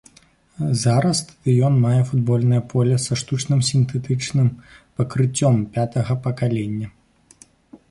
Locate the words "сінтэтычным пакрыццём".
3.69-5.63